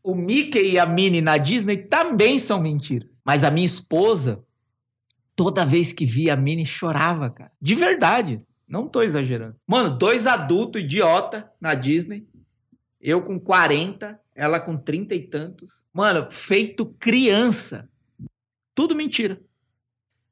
[0.03, 3.07] o Mickey e a Minnie na Disney também são mentira.
[3.22, 4.42] Mas a minha esposa,
[5.37, 7.53] toda vez que via a Minnie, chorava, cara.
[7.61, 8.48] De verdade.
[8.68, 9.57] Não tô exagerando.
[9.66, 12.26] Mano, dois adultos idiota na Disney.
[13.00, 15.87] Eu com 40, ela com 30 e tantos.
[15.92, 17.88] Mano, feito criança.
[18.74, 19.40] Tudo mentira.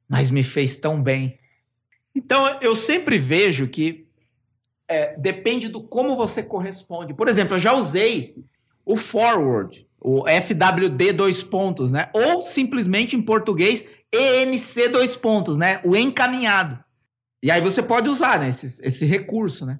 [0.07, 1.39] Mas me fez tão bem.
[2.15, 4.07] Então, eu sempre vejo que
[4.87, 7.13] é, depende do como você corresponde.
[7.13, 8.35] Por exemplo, eu já usei
[8.85, 12.09] o forward, o FWD dois pontos, né?
[12.13, 15.81] Ou simplesmente em português ENC dois pontos, né?
[15.83, 16.79] O encaminhado.
[17.41, 19.79] E aí você pode usar né, esse, esse recurso, né?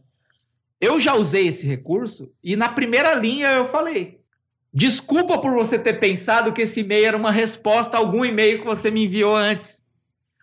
[0.79, 4.19] Eu já usei esse recurso e na primeira linha eu falei:
[4.71, 8.65] desculpa por você ter pensado que esse e-mail era uma resposta a algum e-mail que
[8.65, 9.81] você me enviou antes.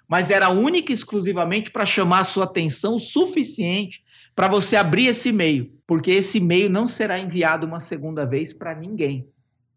[0.08, 4.02] Mas era única e exclusivamente para chamar a sua atenção o suficiente
[4.34, 8.74] para você abrir esse e-mail, porque esse e-mail não será enviado uma segunda vez para
[8.74, 9.28] ninguém.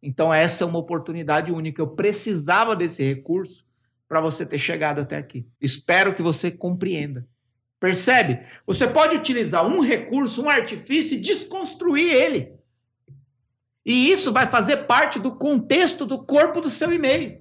[0.02, 1.82] Então essa é uma oportunidade única.
[1.82, 3.64] Eu precisava desse recurso
[4.08, 5.46] para você ter chegado até aqui.
[5.62, 7.28] Espero que você compreenda.
[7.80, 8.40] Percebe?
[8.66, 12.52] Você pode utilizar um recurso, um artifício e desconstruir ele.
[13.86, 17.40] E isso vai fazer parte do contexto do corpo do seu e-mail.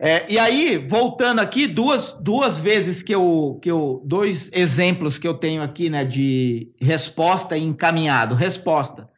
[0.00, 4.00] É, e aí, voltando aqui, duas, duas vezes que eu, que eu.
[4.04, 8.34] Dois exemplos que eu tenho aqui, né, de resposta e encaminhado.
[8.34, 9.08] Resposta.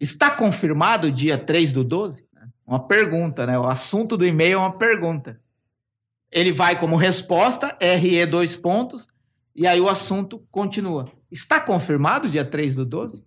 [0.00, 2.24] Está confirmado o dia 3 do 12?
[2.66, 3.58] Uma pergunta, né?
[3.58, 5.40] O assunto do e-mail é uma pergunta.
[6.34, 9.06] Ele vai como resposta, RE dois pontos,
[9.54, 11.04] e aí o assunto continua.
[11.30, 13.24] Está confirmado dia 3 do 12?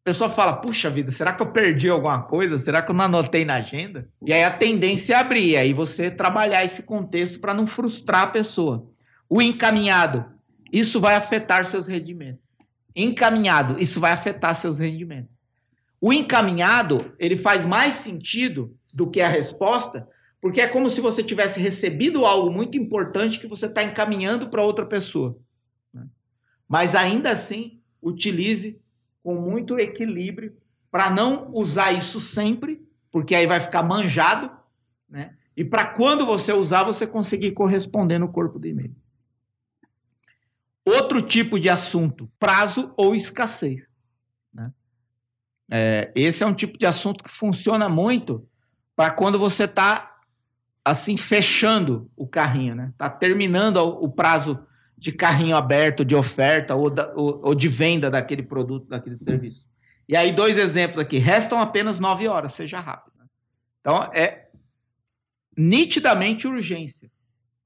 [0.00, 2.56] A pessoa fala, puxa vida, será que eu perdi alguma coisa?
[2.56, 4.08] Será que eu não anotei na agenda?
[4.26, 8.28] E aí a tendência é abrir, aí você trabalhar esse contexto para não frustrar a
[8.28, 8.86] pessoa.
[9.28, 10.24] O encaminhado,
[10.72, 12.56] isso vai afetar seus rendimentos.
[12.96, 15.38] Encaminhado, isso vai afetar seus rendimentos.
[16.00, 20.08] O encaminhado, ele faz mais sentido do que a resposta,
[20.40, 24.62] porque é como se você tivesse recebido algo muito importante que você está encaminhando para
[24.62, 25.38] outra pessoa.
[25.92, 26.06] Né?
[26.66, 28.80] Mas ainda assim, utilize
[29.22, 30.56] com muito equilíbrio
[30.90, 34.50] para não usar isso sempre, porque aí vai ficar manjado,
[35.08, 35.34] né?
[35.56, 38.96] E para quando você usar, você conseguir corresponder no corpo do e-mail.
[40.86, 43.90] Outro tipo de assunto, prazo ou escassez.
[44.54, 44.72] Né?
[45.70, 48.48] É, esse é um tipo de assunto que funciona muito
[48.96, 50.09] para quando você está
[50.84, 52.92] assim, fechando o carrinho, né?
[52.96, 54.66] Tá terminando o prazo
[54.96, 59.64] de carrinho aberto, de oferta ou, da, ou, ou de venda daquele produto, daquele serviço.
[60.08, 61.18] E aí, dois exemplos aqui.
[61.18, 63.14] Restam apenas nove horas, seja rápido.
[63.18, 63.24] né?
[63.80, 64.48] Então, é
[65.56, 67.10] nitidamente urgência,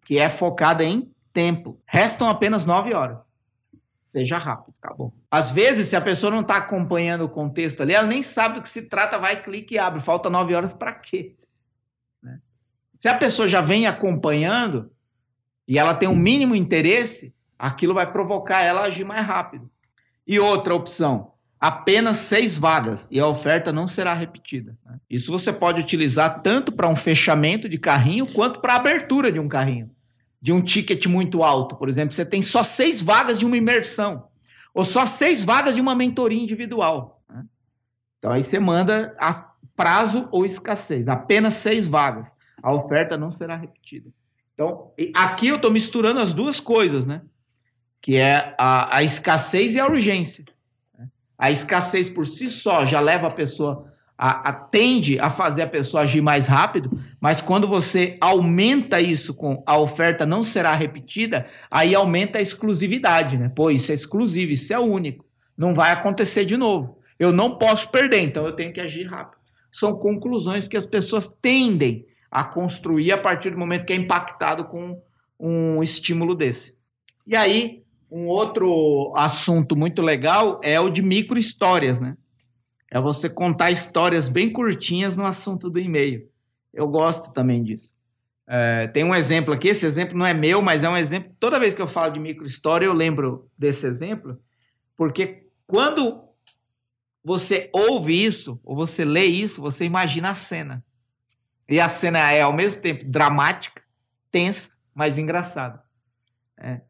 [0.04, 1.80] que é focada em tempo.
[1.86, 3.26] Restam apenas nove horas.
[4.02, 5.14] Seja rápido, acabou.
[5.30, 8.62] Às vezes, se a pessoa não está acompanhando o contexto ali, ela nem sabe do
[8.62, 10.02] que se trata, vai, clica e abre.
[10.02, 11.34] Falta nove horas para quê?
[13.04, 14.90] Se a pessoa já vem acompanhando
[15.68, 19.70] e ela tem um mínimo interesse, aquilo vai provocar ela a agir mais rápido.
[20.26, 24.74] E outra opção, apenas seis vagas e a oferta não será repetida.
[24.86, 24.96] né?
[25.10, 29.38] Isso você pode utilizar tanto para um fechamento de carrinho quanto para a abertura de
[29.38, 29.90] um carrinho.
[30.40, 34.28] De um ticket muito alto, por exemplo, você tem só seis vagas de uma imersão
[34.72, 37.22] ou só seis vagas de uma mentoria individual.
[37.28, 37.44] né?
[38.18, 39.14] Então aí você manda
[39.76, 42.33] prazo ou escassez, apenas seis vagas.
[42.64, 44.08] A oferta não será repetida.
[44.54, 47.20] Então, aqui eu estou misturando as duas coisas, né?
[48.00, 50.44] Que é a, a escassez e a urgência.
[50.98, 51.08] né?
[51.38, 55.66] A escassez por si só já leva a pessoa, a, a- tende a fazer a
[55.66, 61.46] pessoa agir mais rápido, mas quando você aumenta isso com a oferta não será repetida,
[61.70, 63.50] aí aumenta a exclusividade, né?
[63.54, 65.24] Pô, isso é exclusivo, isso é único.
[65.56, 66.98] Não vai acontecer de novo.
[67.18, 69.38] Eu não posso perder, então eu tenho que agir rápido.
[69.70, 74.64] São conclusões que as pessoas tendem a construir a partir do momento que é impactado
[74.64, 75.00] com
[75.38, 76.74] um estímulo desse.
[77.24, 82.16] E aí, um outro assunto muito legal é o de micro histórias, né?
[82.90, 86.28] É você contar histórias bem curtinhas no assunto do e-mail.
[86.72, 87.94] Eu gosto também disso.
[88.48, 91.32] É, tem um exemplo aqui, esse exemplo não é meu, mas é um exemplo.
[91.38, 94.40] Toda vez que eu falo de micro história, eu lembro desse exemplo,
[94.96, 96.20] porque quando
[97.24, 100.84] você ouve isso, ou você lê isso, você imagina a cena.
[101.68, 103.82] E a cena é, ao mesmo tempo, dramática,
[104.30, 105.82] tensa, mas engraçada.
[106.58, 106.80] É.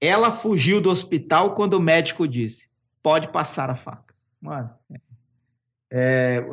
[0.00, 2.68] Ela fugiu do hospital quando o médico disse:
[3.02, 4.14] pode passar a faca.
[4.40, 4.70] Mano,
[5.90, 6.44] é,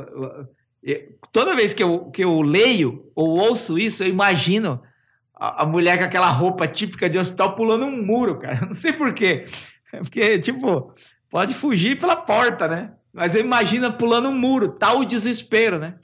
[0.86, 4.82] é, toda vez que eu, que eu leio ou ouço isso, eu imagino
[5.36, 8.66] a, a mulher com aquela roupa típica de hospital pulando um muro, cara.
[8.66, 9.46] Não sei porquê.
[9.92, 10.94] É porque, tipo,
[11.30, 12.94] pode fugir pela porta, né?
[13.14, 15.96] Mas eu imagino pulando um muro, tal o desespero, né?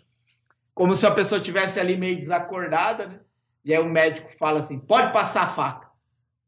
[0.79, 3.19] Como se a pessoa tivesse ali meio desacordada, né?
[3.65, 5.89] E aí o médico fala assim: pode passar a faca.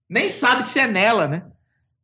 [0.09, 1.43] Nem sabe se é nela, né?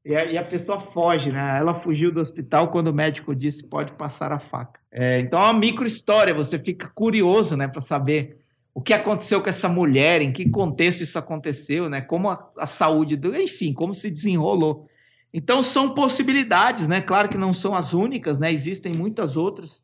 [0.04, 1.58] E a, e a pessoa foge, né?
[1.58, 4.78] Ela fugiu do hospital quando o médico disse: pode passar a faca.
[4.92, 8.42] É, então é uma micro história, você fica curioso, né, para saber
[8.74, 12.02] o que aconteceu com essa mulher, em que contexto isso aconteceu, né?
[12.02, 13.34] Como a, a saúde do.
[13.38, 14.86] Enfim, como se desenrolou.
[15.34, 17.00] Então são possibilidades, né?
[17.00, 18.52] Claro que não são as únicas, né?
[18.52, 19.82] Existem muitas outras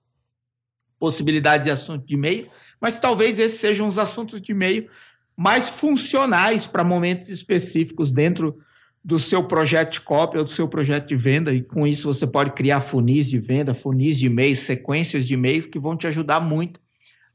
[1.03, 2.47] possibilidades de assunto de e-mail,
[2.79, 4.87] mas talvez esses sejam os assuntos de e-mail
[5.35, 8.57] mais funcionais para momentos específicos dentro
[9.03, 12.25] do seu projeto de cópia ou do seu projeto de venda, e com isso você
[12.25, 16.39] pode criar funis de venda, funis de e-mails, sequências de e-mails que vão te ajudar
[16.39, 16.79] muito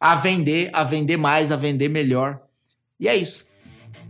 [0.00, 2.40] a vender, a vender mais, a vender melhor.
[2.98, 3.44] E é isso.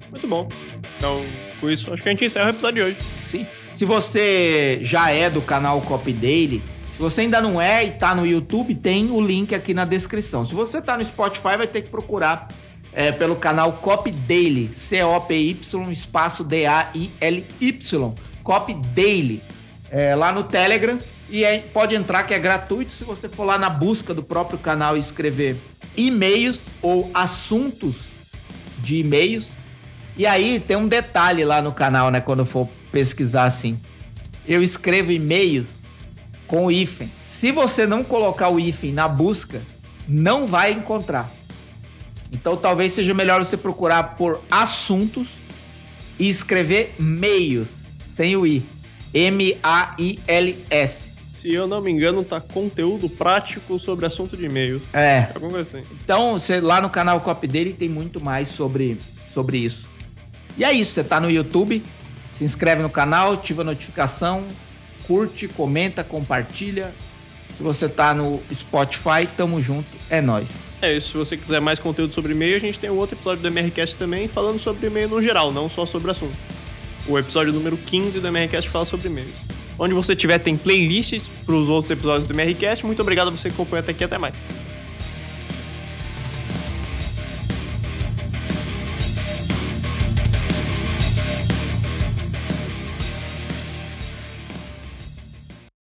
[0.09, 0.49] Muito bom.
[0.97, 1.21] Então,
[1.61, 2.99] com isso, acho que a gente encerra o episódio de hoje.
[3.27, 3.45] Sim.
[3.73, 6.63] Se você já é do canal Copy Daily,
[6.99, 10.45] se você ainda não é e está no YouTube, tem o link aqui na descrição.
[10.45, 12.49] Se você está no Spotify, vai ter que procurar
[12.93, 19.41] é, pelo canal Copy Daily, C-O-P-Y, espaço D-A-I-L-Y, Copy Daily,
[19.93, 20.99] é, lá no Telegram.
[21.31, 24.59] E aí pode entrar que é gratuito se você for lá na busca do próprio
[24.59, 25.57] canal e escrever
[25.97, 27.95] e-mails ou assuntos
[28.79, 29.51] de e-mails.
[30.17, 32.21] E aí tem um detalhe lá no canal, né?
[32.21, 33.79] Quando for pesquisar assim.
[34.49, 35.87] Eu escrevo e-mails
[36.49, 37.09] com o hífen.
[37.27, 39.63] Se você não colocar o hífen na busca,
[40.09, 41.31] não vai encontrar.
[42.33, 45.29] Então talvez seja melhor você procurar por assuntos
[46.19, 48.65] e escrever meios, sem o i.
[49.15, 51.13] M-A-I-L-S.
[51.35, 54.83] Se eu não me engano, tá conteúdo prático sobre assunto de e-mail.
[54.93, 55.29] É.
[55.35, 55.87] Alguma coisa assim.
[56.03, 58.99] Então, você, lá no canal Copy dele tem muito mais sobre,
[59.33, 59.89] sobre isso.
[60.59, 61.81] E é isso, você tá no YouTube,
[62.33, 64.45] se inscreve no canal, ativa a notificação,
[65.09, 66.95] curte, comenta, compartilha.
[67.57, 70.51] Se você tá no Spotify, tamo junto, é nóis.
[70.81, 73.43] É isso, se você quiser mais conteúdo sobre e-mail, a gente tem um outro episódio
[73.43, 76.39] do MRCast também, falando sobre e-mail no geral, não só sobre assunto.
[77.09, 79.35] O episódio número 15 do MRCast fala sobre e-mails.
[79.77, 82.85] Onde você tiver, tem playlists para os outros episódios do MRCast.
[82.85, 84.35] Muito obrigado a você que acompanhou até aqui, até mais.